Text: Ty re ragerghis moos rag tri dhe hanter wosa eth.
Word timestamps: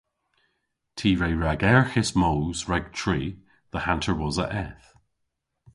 Ty 0.97 1.11
re 1.21 1.31
ragerghis 1.43 2.11
moos 2.21 2.59
rag 2.69 2.85
tri 2.99 3.21
dhe 3.71 3.79
hanter 3.85 4.15
wosa 4.19 4.45
eth. 4.65 4.87